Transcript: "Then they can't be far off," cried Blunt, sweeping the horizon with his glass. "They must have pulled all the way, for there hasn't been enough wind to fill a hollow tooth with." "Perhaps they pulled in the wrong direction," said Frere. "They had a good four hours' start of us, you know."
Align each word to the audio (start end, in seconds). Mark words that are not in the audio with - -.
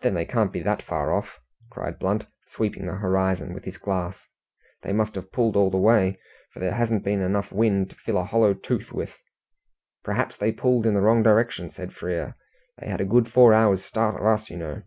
"Then 0.00 0.14
they 0.14 0.24
can't 0.24 0.50
be 0.50 0.62
far 0.62 1.12
off," 1.12 1.38
cried 1.68 1.98
Blunt, 1.98 2.24
sweeping 2.46 2.86
the 2.86 2.94
horizon 2.94 3.52
with 3.52 3.64
his 3.64 3.76
glass. 3.76 4.26
"They 4.80 4.94
must 4.94 5.14
have 5.14 5.30
pulled 5.30 5.56
all 5.56 5.68
the 5.68 5.76
way, 5.76 6.18
for 6.54 6.60
there 6.60 6.72
hasn't 6.72 7.04
been 7.04 7.20
enough 7.20 7.52
wind 7.52 7.90
to 7.90 7.96
fill 7.96 8.16
a 8.16 8.24
hollow 8.24 8.54
tooth 8.54 8.92
with." 8.94 9.10
"Perhaps 10.02 10.38
they 10.38 10.52
pulled 10.52 10.86
in 10.86 10.94
the 10.94 11.02
wrong 11.02 11.22
direction," 11.22 11.70
said 11.70 11.92
Frere. 11.92 12.34
"They 12.78 12.88
had 12.88 13.02
a 13.02 13.04
good 13.04 13.30
four 13.30 13.52
hours' 13.52 13.84
start 13.84 14.16
of 14.18 14.24
us, 14.26 14.48
you 14.48 14.56
know." 14.56 14.84